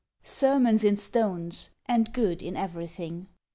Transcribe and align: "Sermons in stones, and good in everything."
"Sermons 0.23 0.83
in 0.83 0.97
stones, 0.97 1.69
and 1.85 2.11
good 2.11 2.41
in 2.41 2.57
everything." 2.57 3.27